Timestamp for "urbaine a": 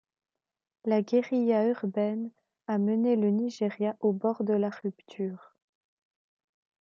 1.67-2.79